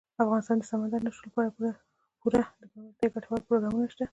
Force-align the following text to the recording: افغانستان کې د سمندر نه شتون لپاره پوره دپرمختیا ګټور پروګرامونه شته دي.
افغانستان 0.23 0.57
کې 0.59 0.65
د 0.65 0.69
سمندر 0.71 0.99
نه 1.05 1.11
شتون 1.15 1.25
لپاره 1.29 1.49
پوره 2.19 2.41
دپرمختیا 2.59 3.07
ګټور 3.13 3.39
پروګرامونه 3.47 3.87
شته 3.93 4.01
دي. 4.05 4.09